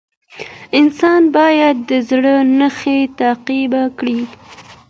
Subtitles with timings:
[0.79, 4.19] انسان باید د زړه نښې تعقیب کړي.